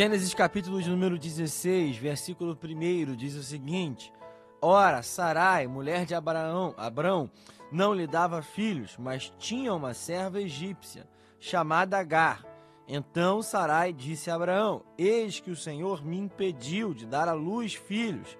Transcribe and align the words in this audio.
Gênesis 0.00 0.32
capítulo 0.32 0.80
de 0.80 0.88
número 0.88 1.18
16, 1.18 1.98
versículo 1.98 2.56
1 2.56 3.14
diz 3.14 3.34
o 3.34 3.42
seguinte: 3.42 4.10
Ora, 4.58 5.02
Sarai, 5.02 5.66
mulher 5.66 6.06
de 6.06 6.14
Abraão, 6.14 6.72
Abrão, 6.78 7.30
não 7.70 7.92
lhe 7.92 8.06
dava 8.06 8.40
filhos, 8.40 8.96
mas 8.98 9.30
tinha 9.38 9.74
uma 9.74 9.92
serva 9.92 10.40
egípcia, 10.40 11.06
chamada 11.38 11.98
Agar. 11.98 12.46
Então 12.88 13.42
Sarai 13.42 13.92
disse 13.92 14.30
a 14.30 14.36
Abraão: 14.36 14.82
Eis 14.96 15.38
que 15.38 15.50
o 15.50 15.56
Senhor 15.56 16.02
me 16.02 16.16
impediu 16.16 16.94
de 16.94 17.04
dar 17.04 17.28
à 17.28 17.34
luz 17.34 17.74
filhos. 17.74 18.38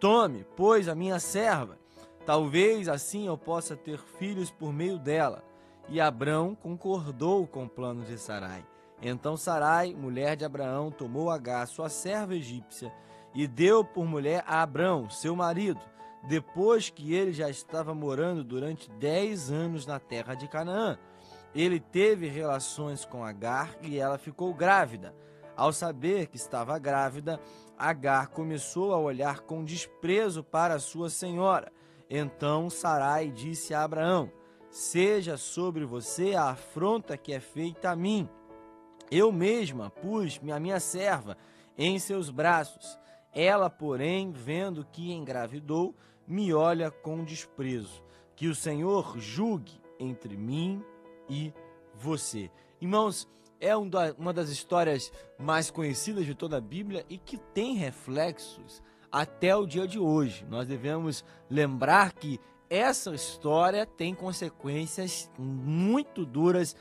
Tome, 0.00 0.44
pois, 0.56 0.88
a 0.88 0.94
minha 0.96 1.20
serva. 1.20 1.78
Talvez 2.24 2.88
assim 2.88 3.28
eu 3.28 3.38
possa 3.38 3.76
ter 3.76 4.00
filhos 4.18 4.50
por 4.50 4.72
meio 4.72 4.98
dela. 4.98 5.44
E 5.88 6.00
Abrão 6.00 6.56
concordou 6.56 7.46
com 7.46 7.62
o 7.62 7.68
plano 7.68 8.02
de 8.02 8.18
Sarai. 8.18 8.64
Então 9.00 9.36
Sarai, 9.36 9.94
mulher 9.94 10.36
de 10.36 10.44
Abraão, 10.44 10.90
tomou 10.90 11.30
Agar, 11.30 11.66
sua 11.66 11.88
serva 11.88 12.34
egípcia, 12.34 12.92
e 13.34 13.46
deu 13.46 13.84
por 13.84 14.06
mulher 14.06 14.42
a 14.46 14.62
Abrão, 14.62 15.10
seu 15.10 15.36
marido, 15.36 15.80
depois 16.26 16.88
que 16.88 17.12
ele 17.12 17.32
já 17.32 17.50
estava 17.50 17.94
morando 17.94 18.42
durante 18.42 18.90
dez 18.92 19.50
anos 19.50 19.86
na 19.86 20.00
terra 20.00 20.34
de 20.34 20.48
Canaã. 20.48 20.98
Ele 21.54 21.78
teve 21.78 22.26
relações 22.28 23.04
com 23.04 23.24
Agar 23.24 23.76
e 23.82 23.98
ela 23.98 24.18
ficou 24.18 24.52
grávida. 24.52 25.14
Ao 25.56 25.72
saber 25.72 26.26
que 26.26 26.36
estava 26.36 26.78
grávida, 26.78 27.40
Agar 27.78 28.28
começou 28.28 28.92
a 28.94 28.98
olhar 28.98 29.40
com 29.40 29.64
desprezo 29.64 30.42
para 30.42 30.78
sua 30.78 31.10
senhora. 31.10 31.70
Então 32.08 32.70
Sarai 32.70 33.30
disse 33.30 33.74
a 33.74 33.82
Abraão: 33.82 34.30
Seja 34.70 35.36
sobre 35.36 35.84
você 35.84 36.34
a 36.34 36.50
afronta 36.50 37.16
que 37.16 37.32
é 37.32 37.40
feita 37.40 37.90
a 37.90 37.96
mim. 37.96 38.28
Eu 39.10 39.30
mesma 39.30 39.90
pus 39.90 40.40
a 40.52 40.60
minha 40.60 40.80
serva 40.80 41.36
em 41.76 41.98
seus 41.98 42.30
braços. 42.30 42.98
Ela, 43.32 43.68
porém, 43.68 44.32
vendo 44.32 44.86
que 44.90 45.12
engravidou, 45.12 45.94
me 46.26 46.52
olha 46.52 46.90
com 46.90 47.24
desprezo. 47.24 48.02
Que 48.34 48.48
o 48.48 48.54
Senhor 48.54 49.18
julgue 49.18 49.80
entre 49.98 50.36
mim 50.36 50.82
e 51.28 51.52
você. 51.94 52.50
Irmãos, 52.80 53.28
é 53.60 53.74
uma 53.76 54.32
das 54.32 54.48
histórias 54.50 55.12
mais 55.38 55.70
conhecidas 55.70 56.26
de 56.26 56.34
toda 56.34 56.58
a 56.58 56.60
Bíblia 56.60 57.04
e 57.08 57.16
que 57.16 57.38
tem 57.38 57.74
reflexos 57.76 58.82
até 59.10 59.56
o 59.56 59.66
dia 59.66 59.86
de 59.86 59.98
hoje. 59.98 60.44
Nós 60.48 60.66
devemos 60.66 61.24
lembrar 61.48 62.12
que 62.12 62.38
essa 62.68 63.14
história 63.14 63.86
tem 63.86 64.14
consequências 64.14 65.30
muito 65.38 66.26
duras 66.26 66.74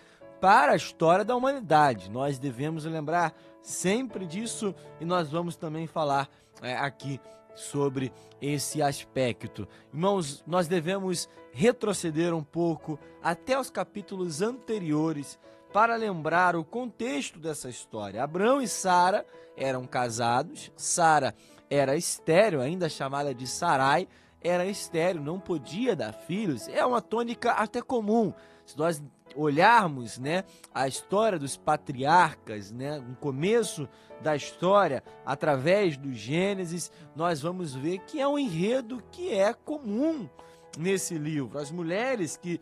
para 0.46 0.74
a 0.74 0.76
história 0.76 1.26
da 1.26 1.36
humanidade. 1.36 2.08
Nós 2.12 2.38
devemos 2.38 2.86
lembrar 2.86 3.34
sempre 3.64 4.28
disso 4.28 4.76
e 5.02 5.04
nós 5.04 5.32
vamos 5.32 5.56
também 5.56 5.88
falar 5.88 6.30
é, 6.62 6.76
aqui 6.76 7.20
sobre 7.56 8.14
esse 8.40 8.80
aspecto. 8.80 9.68
Irmãos, 9.92 10.44
nós 10.46 10.68
devemos 10.68 11.28
retroceder 11.52 12.32
um 12.32 12.44
pouco 12.44 13.00
até 13.24 13.60
os 13.60 13.72
capítulos 13.72 14.44
anteriores 14.44 15.40
para 15.74 15.96
lembrar 15.96 16.56
o 16.56 16.64
contexto 16.64 17.40
dessa 17.40 17.68
história. 17.68 18.24
Abraão 18.24 18.62
e 18.62 18.68
Sara 18.68 19.26
eram 19.58 19.88
casados, 19.88 20.72
Sara 20.78 21.34
era 21.72 21.98
estéreo, 21.98 22.62
ainda 22.62 22.88
chamada 22.88 23.34
de 23.34 23.48
Sarai, 23.48 24.08
era 24.44 24.68
estéreo, 24.68 25.24
não 25.24 25.40
podia 25.40 25.96
dar 25.96 26.14
filhos. 26.14 26.68
É 26.68 26.86
uma 26.86 27.02
tônica 27.02 27.50
até 27.50 27.82
comum. 27.82 28.32
Se 28.64 28.78
nós 28.78 29.02
olharmos, 29.36 30.18
né, 30.18 30.44
a 30.74 30.88
história 30.88 31.38
dos 31.38 31.58
patriarcas, 31.58 32.72
né, 32.72 33.00
no 33.00 33.16
começo 33.16 33.88
da 34.22 34.36
história, 34.36 35.04
através 35.26 35.98
do 35.98 36.14
Gênesis, 36.14 36.92
nós 37.16 37.42
vamos 37.42 37.76
ver 37.76 38.00
que 38.00 38.20
é 38.20 38.28
um 38.28 38.40
enredo 38.40 39.04
que 39.12 39.34
é 39.34 39.54
comum 39.54 40.30
nesse 40.78 41.18
livro. 41.18 41.58
As 41.60 41.72
mulheres 41.72 42.38
que 42.38 42.62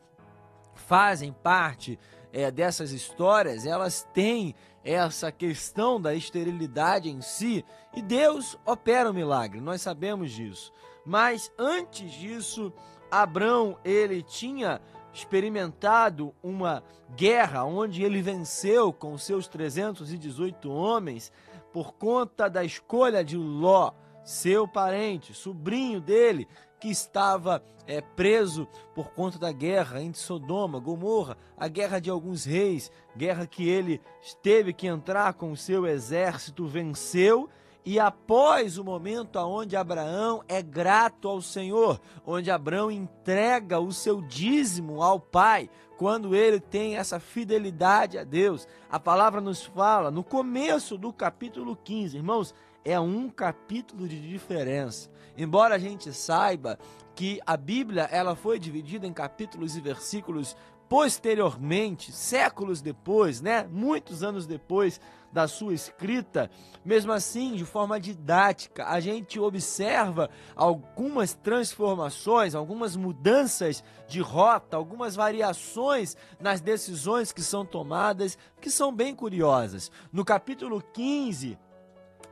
fazem 0.74 1.32
parte 1.32 2.00
é, 2.32 2.50
dessas 2.50 2.92
histórias, 2.92 3.66
elas 3.66 4.08
têm 4.14 4.56
essa 4.84 5.32
questão 5.32 6.02
da 6.02 6.14
esterilidade 6.14 7.10
em 7.10 7.22
si 7.22 7.64
e 7.96 8.02
Deus 8.02 8.58
opera 8.66 9.10
o 9.10 9.14
milagre, 9.14 9.62
nós 9.62 9.82
sabemos 9.82 10.32
disso. 10.32 10.74
Mas 11.06 11.52
antes 11.58 12.12
disso, 12.12 12.74
Abrão 13.10 13.78
ele 13.84 14.22
tinha 14.22 14.82
experimentado 15.14 16.34
uma 16.42 16.84
guerra 17.16 17.64
onde 17.64 18.04
ele 18.04 18.22
venceu 18.22 18.92
com 18.92 19.18
seus 19.18 19.48
318 19.48 20.72
homens 20.72 21.32
por 21.72 21.94
conta 21.94 22.50
da 22.50 22.64
escolha 22.64 23.24
de 23.24 23.38
Ló, 23.38 23.92
seu 24.24 24.68
parente, 24.68 25.34
sobrinho 25.34 26.02
dele, 26.02 26.48
que 26.80 26.90
estava 26.90 27.64
é, 27.88 28.02
preso 28.02 28.68
por 28.94 29.12
conta 29.12 29.38
da 29.38 29.52
guerra 29.52 30.02
entre 30.02 30.20
Sodoma, 30.20 30.80
Gomorra, 30.80 31.38
a 31.58 31.68
guerra 31.68 32.00
de 32.00 32.10
alguns 32.10 32.46
reis, 32.46 32.92
guerra 33.16 33.46
que 33.46 33.68
ele 33.68 34.02
teve 34.42 34.74
que 34.74 34.88
entrar 34.88 35.34
com 35.34 35.52
o 35.52 35.58
seu 35.58 35.86
exército, 35.86 36.66
venceu 36.66 37.50
e 37.86 38.00
após 38.00 38.78
o 38.78 38.84
momento 38.84 39.38
aonde 39.38 39.76
Abraão 39.76 40.44
é 40.48 40.62
grato 40.62 41.28
ao 41.28 41.42
Senhor, 41.42 42.00
onde 42.26 42.50
Abraão 42.50 42.90
entrega 42.90 43.80
o 43.80 43.92
seu 43.92 44.22
dízimo 44.22 45.02
ao 45.02 45.20
Pai, 45.20 45.70
quando 45.98 46.36
ele 46.36 46.60
tem 46.60 46.98
essa 46.98 47.20
fidelidade 47.20 48.18
a 48.18 48.24
Deus, 48.24 48.68
a 48.90 49.00
palavra 49.00 49.42
nos 49.42 49.64
fala 49.64 50.10
no 50.10 50.24
começo 50.24 50.98
do 50.98 51.12
capítulo 51.12 51.76
15, 51.76 52.18
irmãos, 52.18 52.56
é 52.84 53.00
um 53.00 53.30
capítulo 53.30 54.08
de 54.08 54.20
diferença. 54.20 55.10
Embora 55.38 55.76
a 55.76 55.80
gente 55.80 56.14
saiba 56.14 56.78
que 57.16 57.40
a 57.46 57.56
Bíblia 57.56 58.04
ela 58.12 58.36
foi 58.36 58.60
dividida 58.60 59.08
em 59.08 59.14
capítulos 59.14 59.76
e 59.76 59.82
versículos 59.82 60.56
posteriormente, 60.90 62.12
séculos 62.12 62.82
depois, 62.82 63.42
né? 63.42 63.68
Muitos 63.72 64.22
anos 64.22 64.46
depois 64.46 65.00
da 65.32 65.48
sua 65.48 65.74
escrita, 65.74 66.52
mesmo 66.86 67.12
assim, 67.12 67.56
de 67.56 67.66
forma 67.66 68.00
didática, 68.00 68.86
a 68.86 69.00
gente 69.00 69.40
observa 69.40 70.30
algumas 70.56 71.34
transformações, 71.34 72.54
algumas 72.54 72.96
mudanças 72.96 73.84
de 74.08 74.22
rota, 74.22 74.78
algumas 74.78 75.16
variações 75.16 76.16
nas 76.40 76.62
decisões 76.62 77.32
que 77.32 77.42
são 77.42 77.66
tomadas, 77.66 78.38
que 78.62 78.70
são 78.70 78.94
bem 78.94 79.16
curiosas. 79.16 79.90
No 80.12 80.24
capítulo 80.24 80.84
15, 80.94 81.58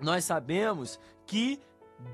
nós 0.02 0.26
sabemos 0.26 1.00
que 1.26 1.60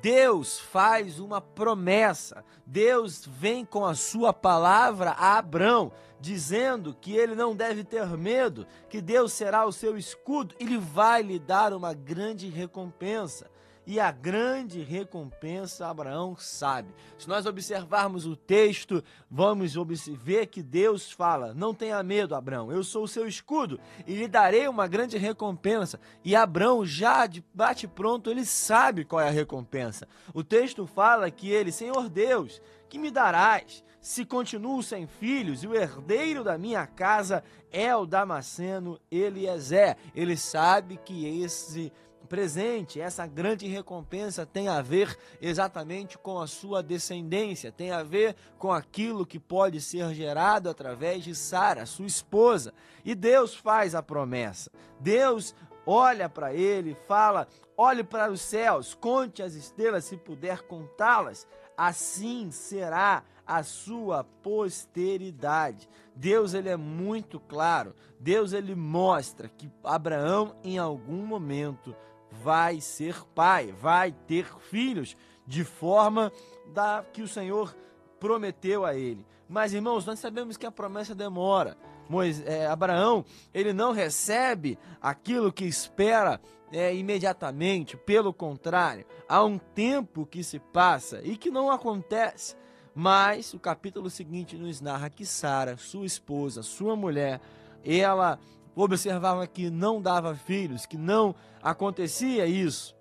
Deus 0.02 0.60
faz 0.60 1.20
uma 1.20 1.40
promessa. 1.40 2.44
Deus 2.66 3.26
vem 3.26 3.66
com 3.66 3.86
a 3.86 3.96
sua 3.96 4.34
palavra 4.34 5.12
a 5.12 5.38
Abrão, 5.38 5.92
dizendo 6.20 6.94
que 6.94 7.16
ele 7.16 7.36
não 7.36 7.56
deve 7.56 7.84
ter 7.84 8.06
medo, 8.18 8.68
que 8.90 9.02
Deus 9.02 9.34
será 9.34 9.66
o 9.66 9.72
seu 9.72 9.98
escudo, 9.98 10.56
ele 10.60 10.78
vai 10.78 11.22
lhe 11.22 11.40
dar 11.40 11.74
uma 11.74 11.94
grande 11.94 12.50
recompensa 12.50 13.50
e 13.88 14.02
a 14.02 14.12
grande 14.12 14.82
recompensa 14.82 15.88
Abraão 15.88 16.36
sabe. 16.38 16.94
Se 17.18 17.26
nós 17.26 17.46
observarmos 17.46 18.26
o 18.26 18.36
texto, 18.36 19.02
vamos 19.32 19.76
ver 20.08 20.48
que 20.48 20.62
Deus 20.62 21.10
fala: 21.10 21.54
Não 21.54 21.74
tenha 21.74 22.04
medo, 22.04 22.36
Abraão, 22.36 22.70
eu 22.70 22.84
sou 22.84 23.06
o 23.06 23.08
seu 23.08 23.26
escudo 23.26 23.80
e 24.06 24.14
lhe 24.14 24.28
darei 24.28 24.68
uma 24.68 24.88
grande 24.88 25.18
recompensa. 25.18 25.98
E 26.22 26.36
Abraão, 26.36 26.86
já 26.86 27.26
de 27.26 27.44
bate-pronto, 27.54 28.30
ele 28.30 28.46
sabe 28.46 29.06
qual 29.06 29.22
é 29.22 29.30
a 29.30 29.32
recompensa. 29.32 30.06
O 30.34 30.44
texto 30.44 30.86
fala 30.86 31.32
que 31.32 31.50
ele, 31.50 31.72
Senhor 31.72 32.10
Deus, 32.10 32.62
que 32.90 33.00
me 33.00 33.10
darás? 33.10 33.86
Se 34.02 34.24
continuo 34.26 34.84
sem 34.84 35.08
filhos 35.08 35.64
e 35.64 35.68
o 35.68 35.76
herdeiro 35.76 36.44
da 36.44 36.58
minha 36.58 36.86
casa 36.86 37.44
é 37.72 37.96
o 37.96 38.06
Damasceno 38.06 39.00
Eliezer. 39.12 39.98
Ele 40.16 40.38
sabe 40.38 40.98
que 41.04 41.42
esse 41.42 41.92
presente, 42.28 43.02
essa 43.02 43.26
grande 43.26 43.68
recompensa 43.68 44.46
tem 44.46 44.68
a 44.68 44.82
ver 44.82 45.18
exatamente 45.42 46.18
com 46.18 46.40
a 46.40 46.46
sua 46.46 46.84
descendência, 46.84 47.72
tem 47.72 47.92
a 47.92 48.04
ver 48.04 48.36
com 48.60 48.72
aquilo 48.72 49.26
que 49.26 49.40
pode 49.40 49.82
ser 49.82 50.14
gerado 50.14 50.70
através 50.70 51.24
de 51.24 51.34
Sara, 51.34 51.86
sua 51.86 52.06
esposa. 52.06 52.74
E 53.04 53.16
Deus 53.16 53.56
faz 53.56 53.96
a 53.96 54.04
promessa. 54.04 54.70
Deus 55.00 55.56
olha 55.86 56.28
para 56.28 56.54
ele, 56.54 56.96
fala: 57.08 57.48
olhe 57.76 58.04
para 58.04 58.32
os 58.32 58.42
céus, 58.42 58.94
conte 58.94 59.42
as 59.42 59.54
estrelas 59.54 60.06
se 60.06 60.18
puder 60.18 60.62
contá-las, 60.64 61.48
assim 61.76 62.52
será 62.52 63.24
a 63.48 63.64
sua 63.64 64.26
posteridade. 64.44 65.88
Deus 66.14 66.54
ele 66.54 66.68
é 66.68 66.76
muito 66.76 67.40
claro. 67.40 67.96
Deus 68.20 68.52
ele 68.52 68.76
mostra 68.76 69.48
que 69.48 69.72
Abraão 69.84 70.56
em 70.64 70.78
algum 70.78 71.26
momento 71.26 71.96
vai 72.32 72.82
ser 72.82 73.16
pai, 73.36 73.72
vai 73.72 74.12
ter 74.12 74.46
filhos, 74.60 75.16
de 75.46 75.64
forma 75.64 76.32
da 76.74 77.04
que 77.14 77.22
o 77.22 77.28
Senhor 77.28 77.76
prometeu 78.20 78.86
a 78.86 78.96
ele. 78.96 79.26
Mas 79.48 79.74
irmãos, 79.74 80.06
nós 80.06 80.20
sabemos 80.20 80.58
que 80.58 80.66
a 80.66 80.72
promessa 80.72 81.16
demora. 81.16 81.78
Moisés, 82.10 82.46
é, 82.48 82.68
Abraão, 82.68 83.26
ele 83.54 83.74
não 83.74 83.92
recebe 83.92 84.78
aquilo 85.02 85.52
que 85.52 85.66
espera 85.66 86.40
é, 86.72 86.94
imediatamente, 86.94 87.96
pelo 87.96 88.34
contrário, 88.34 89.06
há 89.28 89.44
um 89.44 89.58
tempo 89.58 90.26
que 90.26 90.44
se 90.44 90.60
passa 90.60 91.22
e 91.24 91.38
que 91.38 91.50
não 91.50 91.72
acontece. 91.72 92.56
Mas 92.94 93.54
o 93.54 93.60
capítulo 93.60 94.10
seguinte 94.10 94.58
nos 94.58 94.82
narra 94.82 95.10
que 95.10 95.26
Sara, 95.26 95.78
sua 95.78 96.06
esposa, 96.06 96.64
sua 96.64 96.96
mulher, 96.96 97.40
ela 97.86 98.40
observava 98.84 99.48
que 99.48 99.70
não 99.70 100.02
dava 100.02 100.36
filhos, 100.36 100.86
que 100.86 100.98
não 100.98 101.34
acontecia 101.62 102.46
isso. 102.46 102.96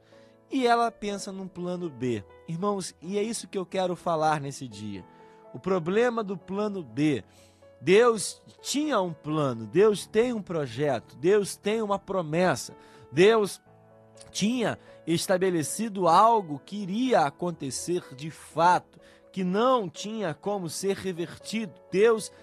E 0.50 0.66
ela 0.66 0.90
pensa 0.90 1.32
num 1.32 1.48
plano 1.48 1.90
B. 1.90 2.24
Irmãos, 2.48 2.94
e 3.02 3.18
é 3.18 3.22
isso 3.22 3.48
que 3.48 3.58
eu 3.58 3.66
quero 3.66 3.96
falar 3.96 4.40
nesse 4.40 4.68
dia. 4.68 5.04
O 5.52 5.58
problema 5.58 6.22
do 6.22 6.36
plano 6.36 6.82
B. 6.82 7.24
Deus 7.80 8.42
tinha 8.62 9.00
um 9.00 9.12
plano, 9.12 9.66
Deus 9.66 10.06
tem 10.06 10.32
um 10.32 10.40
projeto, 10.40 11.14
Deus 11.16 11.56
tem 11.56 11.82
uma 11.82 11.98
promessa. 11.98 12.74
Deus 13.12 13.60
tinha 14.30 14.78
estabelecido 15.06 16.08
algo 16.08 16.60
que 16.64 16.76
iria 16.76 17.20
acontecer 17.22 18.02
de 18.14 18.30
fato, 18.30 18.98
que 19.32 19.44
não 19.44 19.88
tinha 19.88 20.34
como 20.34 20.68
ser 20.68 20.96
revertido. 20.96 21.72
Deus 21.90 22.32
tinha 22.32 22.36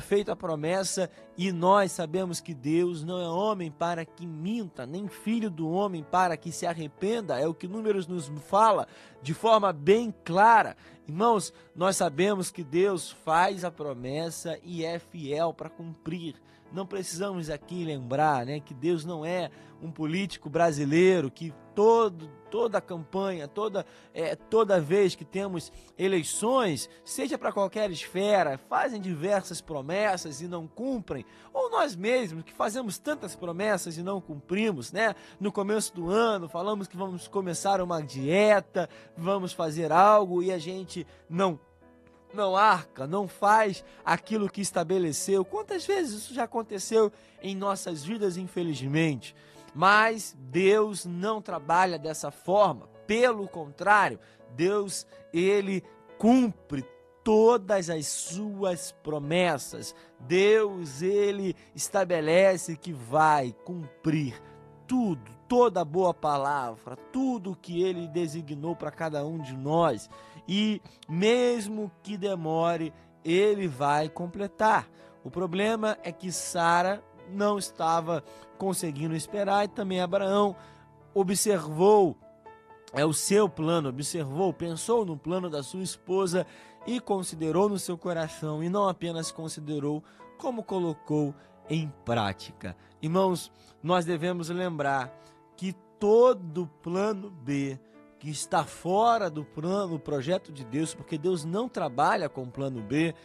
feito 0.00 0.30
a 0.30 0.36
promessa 0.36 1.10
e 1.36 1.52
nós 1.52 1.92
sabemos 1.92 2.40
que 2.40 2.52
Deus 2.52 3.04
não 3.04 3.20
é 3.20 3.28
homem 3.28 3.70
para 3.70 4.04
que 4.04 4.26
minta, 4.26 4.84
nem 4.84 5.08
filho 5.08 5.50
do 5.50 5.70
homem 5.70 6.02
para 6.02 6.36
que 6.36 6.50
se 6.50 6.66
arrependa, 6.66 7.38
é 7.38 7.46
o 7.46 7.54
que 7.54 7.68
Números 7.68 8.06
nos 8.06 8.30
fala 8.48 8.86
de 9.22 9.32
forma 9.32 9.72
bem 9.72 10.12
clara. 10.24 10.76
Irmãos, 11.06 11.52
nós 11.74 11.96
sabemos 11.96 12.50
que 12.50 12.64
Deus 12.64 13.10
faz 13.10 13.64
a 13.64 13.70
promessa 13.70 14.58
e 14.62 14.84
é 14.84 14.98
fiel 14.98 15.54
para 15.54 15.70
cumprir. 15.70 16.34
Não 16.72 16.86
precisamos 16.86 17.50
aqui 17.50 17.84
lembrar 17.84 18.46
né, 18.46 18.60
que 18.60 18.72
Deus 18.72 19.04
não 19.04 19.24
é 19.24 19.50
um 19.82 19.90
político 19.90 20.48
brasileiro 20.48 21.30
que 21.30 21.52
todo, 21.74 22.28
toda 22.50 22.80
campanha, 22.80 23.48
toda, 23.48 23.84
é, 24.14 24.36
toda 24.36 24.80
vez 24.80 25.14
que 25.14 25.24
temos 25.24 25.72
eleições, 25.98 26.88
seja 27.04 27.36
para 27.36 27.52
qualquer 27.52 27.90
esfera, 27.90 28.58
fazem 28.68 29.00
diversas 29.00 29.60
promessas 29.60 30.40
e 30.40 30.48
não 30.48 30.66
cumprem, 30.66 31.24
ou 31.52 31.70
nós 31.70 31.96
mesmos 31.96 32.44
que 32.44 32.52
fazemos 32.52 32.98
tantas 32.98 33.34
promessas 33.34 33.98
e 33.98 34.02
não 34.02 34.20
cumprimos, 34.20 34.92
né? 34.92 35.14
No 35.40 35.50
começo 35.50 35.94
do 35.94 36.10
ano 36.10 36.48
falamos 36.48 36.86
que 36.86 36.96
vamos 36.96 37.26
começar 37.26 37.80
uma 37.80 38.02
dieta, 38.02 38.88
vamos 39.16 39.52
fazer 39.52 39.90
algo 39.92 40.42
e 40.42 40.52
a 40.52 40.58
gente 40.58 41.06
não 41.28 41.58
não 42.34 42.56
arca, 42.56 43.06
não 43.06 43.28
faz 43.28 43.84
aquilo 44.04 44.48
que 44.48 44.60
estabeleceu. 44.60 45.44
Quantas 45.44 45.86
vezes 45.86 46.22
isso 46.22 46.34
já 46.34 46.44
aconteceu 46.44 47.12
em 47.42 47.54
nossas 47.54 48.04
vidas, 48.04 48.36
infelizmente? 48.36 49.34
Mas 49.74 50.36
Deus 50.38 51.04
não 51.04 51.40
trabalha 51.40 51.98
dessa 51.98 52.30
forma. 52.30 52.88
Pelo 53.06 53.48
contrário, 53.48 54.18
Deus 54.54 55.06
ele 55.32 55.82
cumpre 56.18 56.84
todas 57.24 57.88
as 57.88 58.06
suas 58.06 58.92
promessas. 58.92 59.94
Deus 60.20 61.02
ele 61.02 61.56
estabelece 61.74 62.76
que 62.76 62.92
vai 62.92 63.54
cumprir 63.64 64.40
tudo, 64.86 65.30
toda 65.48 65.84
boa 65.84 66.12
palavra, 66.12 66.96
tudo 67.12 67.56
que 67.60 67.82
ele 67.82 68.06
designou 68.08 68.76
para 68.76 68.90
cada 68.90 69.24
um 69.24 69.38
de 69.38 69.56
nós 69.56 70.08
e 70.46 70.80
mesmo 71.08 71.90
que 72.02 72.16
demore, 72.16 72.92
ele 73.24 73.68
vai 73.68 74.08
completar. 74.08 74.88
O 75.24 75.30
problema 75.30 75.98
é 76.02 76.10
que 76.10 76.32
Sara 76.32 77.02
não 77.30 77.58
estava 77.58 78.24
conseguindo 78.58 79.14
esperar 79.14 79.64
e 79.64 79.68
também 79.68 80.00
Abraão 80.00 80.56
observou 81.14 82.16
é 82.94 83.06
o 83.06 83.12
seu 83.12 83.48
plano, 83.48 83.88
observou, 83.88 84.52
pensou 84.52 85.04
no 85.04 85.16
plano 85.16 85.48
da 85.48 85.62
sua 85.62 85.82
esposa 85.82 86.46
e 86.86 87.00
considerou 87.00 87.68
no 87.68 87.78
seu 87.78 87.96
coração 87.96 88.62
e 88.62 88.68
não 88.68 88.86
apenas 88.86 89.32
considerou, 89.32 90.04
como 90.36 90.62
colocou 90.62 91.34
em 91.70 91.90
prática. 92.04 92.76
Irmãos, 93.00 93.50
nós 93.82 94.04
devemos 94.04 94.50
lembrar 94.50 95.10
que 95.56 95.72
todo 95.98 96.68
plano 96.82 97.30
B 97.30 97.78
que 98.22 98.30
está 98.30 98.62
fora 98.62 99.28
do 99.28 99.44
plano, 99.44 99.98
projeto 99.98 100.52
de 100.52 100.64
Deus, 100.64 100.94
porque 100.94 101.18
Deus 101.18 101.44
não 101.44 101.68
trabalha 101.68 102.28
com 102.28 102.48
plano 102.48 102.80
B, 102.80 103.16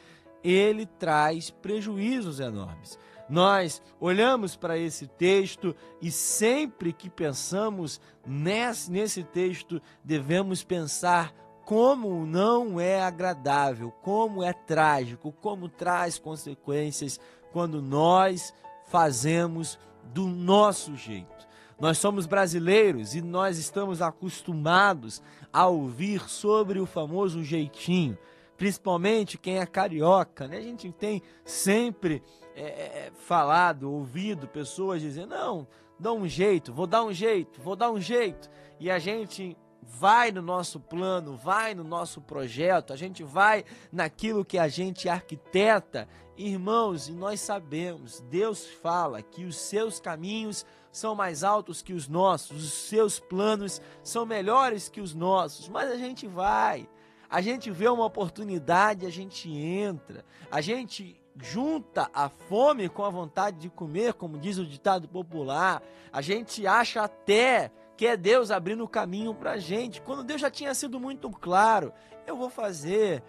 ele 0.44 0.88
traz 0.88 1.52
prejuízos 1.52 2.40
enormes. 2.40 2.98
Nós 3.30 3.80
olhamos 4.00 4.56
para 4.56 4.76
esse 4.76 5.06
texto 5.06 5.76
e 6.02 6.10
sempre 6.10 6.92
que 6.92 7.12
pensamos 7.12 8.02
nesse, 8.26 8.90
nesse 8.92 9.24
texto, 9.24 9.80
devemos 10.04 10.64
pensar 10.64 11.32
como 11.64 12.26
não 12.26 12.80
é 12.80 13.00
agradável, 13.00 13.92
como 14.02 14.42
é 14.42 14.52
trágico, 14.52 15.32
como 15.32 15.70
traz 15.70 16.18
consequências 16.18 17.20
quando 17.54 17.84
nós 17.84 18.52
fazemos 18.88 19.78
do 20.06 20.26
nosso 20.26 20.96
jeito. 20.96 21.47
Nós 21.80 22.00
somos 22.00 22.26
brasileiros 22.26 23.14
e 23.14 23.22
nós 23.22 23.60
estamos 23.60 24.02
acostumados 24.02 25.22
a 25.54 25.68
ouvir 25.68 26.28
sobre 26.28 26.80
o 26.80 26.88
famoso 26.88 27.44
jeitinho, 27.44 28.18
principalmente 28.58 29.38
quem 29.38 29.60
é 29.60 29.66
carioca, 29.66 30.48
né? 30.48 30.58
A 30.58 30.62
gente 30.62 30.92
tem 30.92 31.22
sempre 31.46 32.24
é, 32.56 32.62
é, 32.62 32.66
é, 32.66 33.12
falado, 33.16 33.92
ouvido 33.92 34.48
pessoas 34.48 35.02
dizendo: 35.02 35.30
não, 35.36 35.68
dá 36.00 36.12
um 36.12 36.28
jeito, 36.28 36.74
vou 36.74 36.88
dar 36.88 37.04
um 37.04 37.14
jeito, 37.14 37.62
vou 37.62 37.76
dar 37.76 37.92
um 37.92 38.02
jeito. 38.02 38.50
E 38.80 38.90
a 38.90 38.98
gente 38.98 39.56
vai 39.88 40.32
no 40.32 40.42
nosso 40.42 40.80
plano, 40.80 41.36
vai 41.36 41.74
no 41.74 41.84
nosso 41.84 42.20
projeto, 42.22 42.92
a 42.92 42.96
gente 42.96 43.24
vai 43.24 43.64
naquilo 43.92 44.44
que 44.44 44.58
a 44.58 44.68
gente 44.68 45.08
arquiteta. 45.08 46.08
Irmãos, 46.36 47.08
e 47.08 47.14
nós 47.14 47.40
sabemos, 47.40 48.20
Deus 48.30 48.66
fala 48.66 49.24
que 49.24 49.46
os 49.46 49.56
seus 49.56 50.00
caminhos 50.00 50.66
são 50.92 51.16
mais 51.16 51.44
altos 51.44 51.82
que 51.82 51.94
os 51.94 52.08
nossos, 52.08 52.64
os 52.64 52.74
seus 52.74 53.20
planos 53.20 53.82
são 54.04 54.26
melhores 54.26 54.90
que 54.90 55.02
os 55.02 55.16
nossos, 55.16 55.70
mas 55.70 55.90
a 55.90 55.96
gente 55.96 56.28
vai. 56.28 56.88
A 57.30 57.42
gente 57.42 57.72
vê 57.72 57.88
uma 57.88 58.06
oportunidade, 58.06 59.06
a 59.06 59.10
gente 59.10 59.50
entra. 59.50 60.24
A 60.50 60.62
gente 60.62 61.20
junta 61.42 62.10
a 62.14 62.30
fome 62.30 62.88
com 62.88 63.04
a 63.04 63.10
vontade 63.10 63.58
de 63.58 63.70
comer, 63.70 64.14
como 64.14 64.38
diz 64.38 64.58
o 64.58 64.66
ditado 64.66 65.08
popular. 65.08 65.82
A 66.12 66.22
gente 66.22 66.66
acha 66.66 67.04
até 67.04 67.72
que 67.98 68.06
é 68.06 68.16
Deus 68.16 68.52
abrindo 68.52 68.84
o 68.84 68.88
caminho 68.88 69.34
para 69.34 69.54
a 69.54 69.58
gente, 69.58 70.02
quando 70.02 70.24
Deus 70.24 70.40
já 70.40 70.52
tinha 70.52 70.74
sido 70.76 71.00
muito 71.00 71.30
claro: 71.32 71.92
eu 72.28 72.38
vou 72.38 72.50
fazer, 72.50 73.24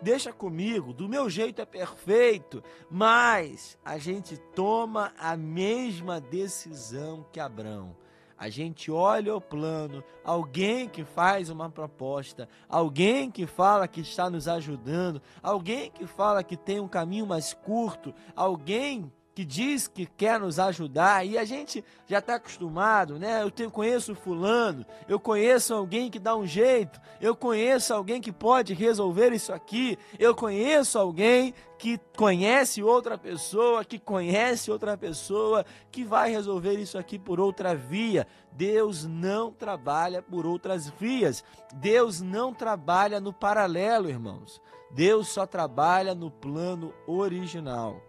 deixa 0.00 0.32
comigo, 0.32 0.92
do 0.92 1.08
meu 1.08 1.28
jeito 1.28 1.60
é 1.60 1.66
perfeito, 1.66 2.62
mas 2.88 3.76
a 3.84 3.98
gente 3.98 4.36
toma 4.54 5.12
a 5.18 5.36
mesma 5.36 6.20
decisão 6.20 7.26
que 7.32 7.40
Abraão. 7.40 7.96
A 8.36 8.48
gente 8.48 8.90
olha 8.90 9.34
o 9.34 9.40
plano, 9.40 10.02
alguém 10.24 10.88
que 10.88 11.04
faz 11.04 11.48
uma 11.48 11.70
proposta, 11.70 12.48
alguém 12.68 13.30
que 13.30 13.46
fala 13.46 13.88
que 13.88 14.00
está 14.00 14.28
nos 14.28 14.48
ajudando, 14.48 15.22
alguém 15.42 15.90
que 15.90 16.06
fala 16.06 16.42
que 16.42 16.56
tem 16.56 16.80
um 16.80 16.88
caminho 16.88 17.26
mais 17.26 17.54
curto, 17.54 18.12
alguém 18.34 19.10
que 19.34 19.44
diz 19.44 19.88
que 19.88 20.06
quer 20.06 20.38
nos 20.38 20.58
ajudar 20.60 21.26
e 21.26 21.36
a 21.36 21.44
gente 21.44 21.84
já 22.06 22.20
está 22.20 22.36
acostumado, 22.36 23.18
né? 23.18 23.42
Eu 23.42 23.50
tenho, 23.50 23.70
conheço 23.70 24.14
fulano, 24.14 24.86
eu 25.08 25.18
conheço 25.18 25.74
alguém 25.74 26.08
que 26.08 26.20
dá 26.20 26.36
um 26.36 26.46
jeito, 26.46 27.00
eu 27.20 27.34
conheço 27.34 27.92
alguém 27.92 28.20
que 28.20 28.30
pode 28.30 28.74
resolver 28.74 29.32
isso 29.32 29.52
aqui, 29.52 29.98
eu 30.18 30.34
conheço 30.34 30.98
alguém 30.98 31.52
que 31.76 31.98
conhece 32.16 32.82
outra 32.82 33.18
pessoa, 33.18 33.84
que 33.84 33.98
conhece 33.98 34.70
outra 34.70 34.96
pessoa, 34.96 35.66
que 35.90 36.04
vai 36.04 36.30
resolver 36.30 36.74
isso 36.78 36.96
aqui 36.96 37.18
por 37.18 37.40
outra 37.40 37.74
via. 37.74 38.26
Deus 38.52 39.04
não 39.04 39.50
trabalha 39.50 40.22
por 40.22 40.46
outras 40.46 40.88
vias. 40.88 41.44
Deus 41.74 42.20
não 42.20 42.54
trabalha 42.54 43.20
no 43.20 43.32
paralelo, 43.32 44.08
irmãos. 44.08 44.62
Deus 44.92 45.28
só 45.28 45.44
trabalha 45.44 46.14
no 46.14 46.30
plano 46.30 46.94
original. 47.06 48.00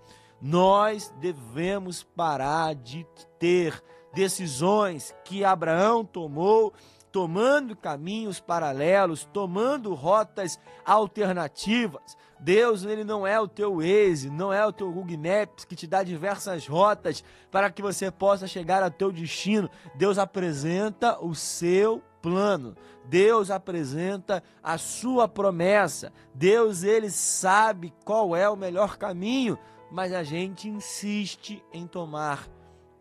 Nós 0.41 1.13
devemos 1.19 2.03
parar 2.03 2.75
de 2.75 3.05
ter 3.39 3.81
decisões 4.13 5.13
que 5.23 5.43
Abraão 5.43 6.05
tomou, 6.05 6.73
tomando 7.11 7.75
caminhos 7.75 8.39
paralelos, 8.39 9.27
tomando 9.31 9.93
rotas 9.93 10.59
alternativas. 10.85 12.17
Deus, 12.39 12.83
ele 12.83 13.03
não 13.03 13.25
é 13.25 13.39
o 13.39 13.47
teu 13.47 13.77
Waze, 13.77 14.29
não 14.29 14.51
é 14.51 14.65
o 14.65 14.73
teu 14.73 14.91
Google 14.91 15.17
Maps 15.17 15.63
que 15.63 15.75
te 15.75 15.87
dá 15.87 16.03
diversas 16.03 16.67
rotas 16.67 17.23
para 17.49 17.69
que 17.69 17.81
você 17.81 18.11
possa 18.11 18.47
chegar 18.47 18.83
ao 18.83 18.91
teu 18.91 19.11
destino. 19.11 19.69
Deus 19.95 20.17
apresenta 20.17 21.17
o 21.23 21.33
seu 21.33 22.03
plano. 22.21 22.75
Deus 23.05 23.49
apresenta 23.49 24.43
a 24.61 24.77
sua 24.77 25.27
promessa. 25.27 26.11
Deus 26.33 26.83
ele 26.83 27.09
sabe 27.09 27.93
qual 28.03 28.35
é 28.35 28.49
o 28.49 28.57
melhor 28.57 28.97
caminho 28.97 29.57
mas 29.95 30.11
a 30.11 30.23
gente 30.23 30.67
insiste 30.67 31.63
em 31.71 31.87
tomar 31.87 32.49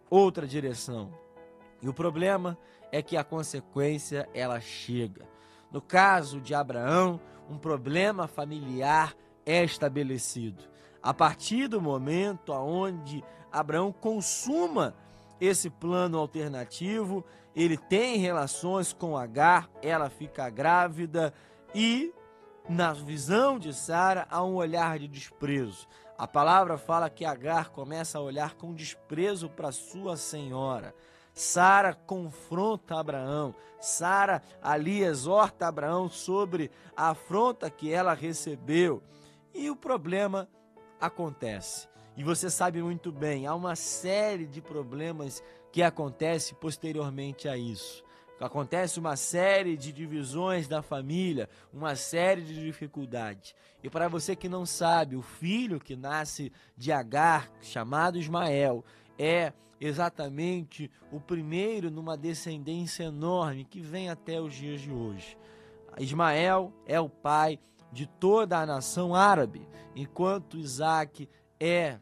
outra 0.09 0.47
direção. 0.47 1.13
E 1.83 1.89
o 1.89 1.93
problema 1.93 2.57
é 2.93 3.03
que 3.03 3.17
a 3.17 3.25
consequência 3.25 4.29
ela 4.33 4.61
chega. 4.61 5.27
No 5.73 5.83
caso 5.83 6.41
de 6.41 6.55
Abraão, 6.55 7.21
um 7.51 7.59
problema 7.59 8.29
familiar 8.29 9.13
é 9.45 9.65
estabelecido. 9.65 10.63
A 11.03 11.13
partir 11.13 11.67
do 11.67 11.81
momento 11.81 12.53
onde 12.53 13.25
Abraão 13.51 13.91
consuma 13.91 14.95
esse 15.41 15.69
plano 15.69 16.17
alternativo, 16.17 17.25
ele 17.57 17.77
tem 17.77 18.19
relações 18.19 18.93
com 18.93 19.17
Agar, 19.17 19.69
ela 19.83 20.09
fica 20.09 20.49
grávida 20.49 21.35
e 21.75 22.15
na 22.69 22.93
visão 22.93 23.59
de 23.59 23.75
Sara 23.75 24.29
há 24.31 24.45
um 24.45 24.55
olhar 24.55 24.97
de 24.99 25.09
desprezo. 25.09 25.89
A 26.17 26.29
palavra 26.29 26.79
fala 26.79 27.11
que 27.11 27.25
Agar 27.25 27.71
começa 27.71 28.19
a 28.19 28.21
olhar 28.21 28.55
com 28.55 28.73
desprezo 28.73 29.49
para 29.49 29.73
sua 29.73 30.17
senhora. 30.17 30.95
Sara 31.33 31.93
confronta 31.93 32.99
Abraão. 32.99 33.53
Sara 33.81 34.41
ali 34.63 35.03
exorta 35.03 35.67
Abraão 35.67 36.09
sobre 36.09 36.71
a 36.97 37.11
afronta 37.11 37.69
que 37.69 37.93
ela 37.93 38.15
recebeu. 38.15 39.03
E 39.53 39.69
o 39.69 39.75
problema 39.75 40.49
acontece. 41.01 41.89
E 42.17 42.23
você 42.23 42.49
sabe 42.49 42.81
muito 42.81 43.11
bem, 43.11 43.45
há 43.45 43.55
uma 43.55 43.75
série 43.75 44.47
de 44.47 44.63
problemas 44.63 45.43
que 45.73 45.83
acontece 45.83 46.55
posteriormente 46.55 47.49
a 47.49 47.57
isso. 47.57 48.05
Acontece 48.41 48.99
uma 48.99 49.17
série 49.17 49.77
de 49.77 49.93
divisões 49.93 50.67
da 50.67 50.83
família, 50.83 51.49
uma 51.73 51.95
série 51.95 52.43
de 52.43 52.55
dificuldades. 52.55 53.55
E 53.83 53.89
para 53.89 54.09
você 54.09 54.35
que 54.35 54.49
não 54.49 54.67
sabe, 54.67 55.15
o 55.15 55.23
filho 55.23 55.79
que 55.79 55.95
nasce 55.95 56.53
de 56.77 56.91
Agar, 56.91 57.51
chamado 57.61 58.19
Ismael, 58.19 58.85
é 59.19 59.53
exatamente 59.81 60.91
o 61.13 61.21
primeiro 61.21 61.91
numa 61.91 62.17
descendência 62.17 63.05
enorme 63.05 63.65
que 63.65 63.81
vem 63.81 64.09
até 64.09 64.41
os 64.41 64.55
dias 64.55 64.81
de 64.81 64.91
hoje. 64.91 65.39
Ismael 65.99 66.73
é 66.87 66.99
o 66.99 67.09
pai 67.09 67.59
de 67.93 68.07
toda 68.07 68.59
a 68.59 68.67
nação 68.67 69.15
árabe, 69.15 69.69
enquanto 69.95 70.59
Isaac 70.59 71.29
é, 71.61 71.99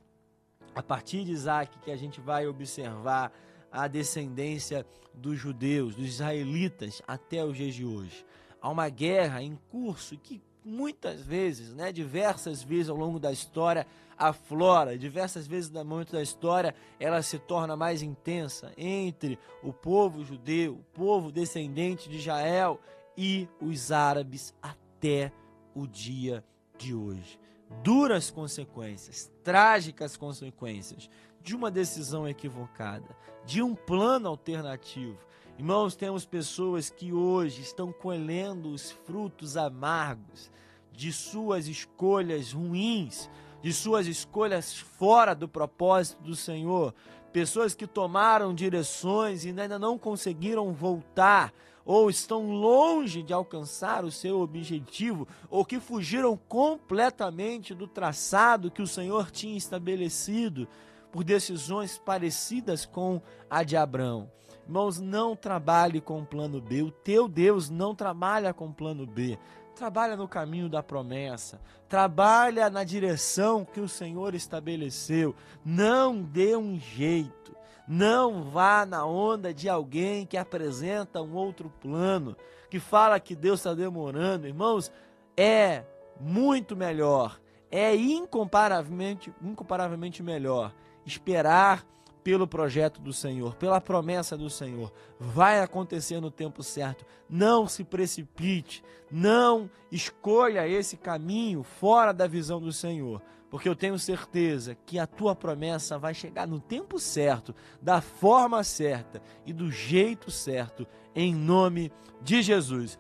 a 0.75 0.83
partir 0.83 1.25
de 1.25 1.33
Isaac, 1.33 1.79
que 1.81 1.91
a 1.91 1.97
gente 1.97 2.21
vai 2.21 2.47
observar 2.47 3.31
a 3.73 3.89
descendência 3.89 4.87
dos 5.15 5.39
judeus, 5.39 5.95
dos 5.95 6.07
israelitas, 6.07 7.03
até 7.07 7.45
os 7.45 7.57
dias 7.57 7.75
de 7.75 7.85
hoje. 7.85 8.25
Há 8.61 8.71
uma 8.71 8.89
guerra 8.89 9.43
em 9.43 9.59
curso 9.71 10.17
que 10.19 10.41
muitas 10.65 11.23
vezes, 11.23 11.75
né, 11.75 11.91
diversas 11.91 12.63
vezes 12.63 12.89
ao 12.89 12.97
longo 12.97 13.19
da 13.19 13.33
história, 13.33 13.87
aflora, 14.17 14.97
diversas 14.97 15.47
vezes 15.47 15.71
no 15.71 15.85
momento 15.85 16.13
da 16.13 16.23
história, 16.23 16.75
ela 17.01 17.23
se 17.23 17.39
torna 17.39 17.77
mais 17.77 18.03
intensa 18.03 18.73
entre 18.77 19.39
o 19.63 19.73
povo 19.73 20.25
judeu, 20.25 20.75
o 20.75 20.85
povo 20.95 21.33
descendente 21.33 22.09
de 22.09 22.19
Israel 22.19 22.79
e 23.17 23.49
os 23.61 23.91
árabes 23.91 24.55
até 24.63 25.33
o 25.75 25.87
dia 25.87 26.45
de 26.79 26.95
hoje. 26.95 27.42
Duras 27.83 28.31
consequências, 28.31 29.31
trágicas 29.43 30.17
consequências 30.17 31.11
de 31.43 31.57
uma 31.57 31.71
decisão 31.71 32.29
equivocada, 32.29 33.17
de 33.45 33.63
um 33.63 33.75
plano 33.75 34.29
alternativo. 34.29 35.19
Irmãos, 35.59 35.97
temos 35.97 36.25
pessoas 36.25 36.91
que 36.91 37.13
hoje 37.13 37.61
estão 37.61 37.93
colhendo 37.93 38.71
os 38.71 38.91
frutos 38.91 39.57
amargos 39.57 40.51
de 40.93 41.13
suas 41.13 41.67
escolhas 41.67 42.53
ruins, 42.53 43.29
de 43.63 43.73
suas 43.73 44.07
escolhas 44.07 44.77
fora 44.77 45.35
do 45.35 45.49
propósito 45.49 46.23
do 46.23 46.35
Senhor. 46.35 46.95
Pessoas 47.33 47.75
que 47.75 47.87
tomaram 47.87 48.55
direções 48.55 49.45
e 49.45 49.49
ainda 49.49 49.79
não 49.79 49.97
conseguiram 49.97 50.73
voltar, 50.73 51.53
ou 51.85 52.11
estão 52.11 52.53
longe 52.53 53.23
de 53.23 53.33
alcançar 53.33 54.05
o 54.05 54.11
seu 54.11 54.41
objetivo, 54.41 55.27
ou 55.49 55.65
que 55.65 55.81
fugiram 55.81 56.37
completamente 56.37 57.75
do 57.75 57.87
traçado 57.87 58.71
que 58.71 58.83
o 58.83 58.87
Senhor 58.87 59.31
tinha 59.31 59.57
estabelecido 59.57 60.69
por 61.11 61.25
decisões 61.25 61.99
parecidas 61.99 62.85
com 62.85 63.21
a 63.49 63.63
de 63.63 63.77
Abraão. 63.77 64.31
Irmãos, 64.65 65.01
não 65.01 65.35
trabalhe 65.35 66.01
com 66.01 66.21
o 66.21 66.27
plano 66.27 66.61
B. 66.61 66.83
O 66.83 66.91
teu 66.91 67.27
Deus 67.29 67.69
não 67.69 67.95
trabalha 67.95 68.55
com 68.55 68.69
o 68.69 68.73
plano 68.73 69.05
B. 69.07 69.39
Trabalha 69.83 70.15
no 70.17 70.29
caminho 70.29 70.69
da 70.69 70.81
promessa. 70.81 71.61
Trabalha 71.89 72.71
na 72.71 72.85
direção 72.85 73.65
que 73.65 73.81
o 73.81 73.89
Senhor 73.89 74.33
estabeleceu. 74.33 75.35
Não 75.65 76.23
dê 76.23 76.57
um 76.57 76.79
jeito. 76.79 77.53
Não 77.89 78.45
vá 78.45 78.87
na 78.87 79.05
onda 79.05 79.53
de 79.53 79.69
alguém 79.69 80.25
que 80.25 80.37
apresenta 80.37 81.21
um 81.21 81.35
outro 81.35 81.69
plano, 81.81 82.37
que 82.71 82.79
fala 82.79 83.19
que 83.19 83.35
Deus 83.35 83.59
está 83.59 83.75
demorando. 83.75 84.47
Irmãos, 84.47 84.93
é 85.37 85.83
muito 86.21 86.77
melhor, 86.77 87.41
é 87.69 87.93
incomparavelmente, 87.93 89.35
incomparavelmente 89.43 90.23
melhor 90.23 90.73
esperar 91.05 91.85
pelo 92.23 92.47
projeto 92.47 93.01
do 93.01 93.13
Senhor, 93.13 93.55
pela 93.57 93.81
promessa 93.81 94.37
do 94.37 94.49
Senhor. 94.49 94.93
Vai 95.19 95.61
acontecer 95.61 96.21
no 96.21 96.31
tempo 96.31 96.63
certo. 96.63 97.05
Não 97.29 97.67
se 97.67 97.85
precipite, 97.85 98.83
não 99.11 99.71
escolha 99.91 100.67
esse 100.67 100.97
caminho 100.97 101.63
fora 101.63 102.13
da 102.13 102.27
visão 102.27 102.61
do 102.61 102.73
Senhor, 102.73 103.21
porque 103.51 103.69
eu 103.69 103.77
tenho 103.77 103.99
certeza 103.99 104.77
que 104.87 104.99
a 104.99 105.07
tua 105.07 105.35
promessa 105.35 105.99
vai 105.99 106.15
chegar 106.15 106.47
no 106.47 106.61
tempo 106.61 106.99
certo, 106.99 107.55
da 107.81 108.01
forma 108.01 108.63
certa 108.65 109.21
e 109.45 109.53
do 109.53 109.71
jeito 109.71 110.31
certo, 110.31 110.87
em 111.15 111.35
nome 111.35 111.93
de 112.23 112.41
Jesus. 112.41 112.99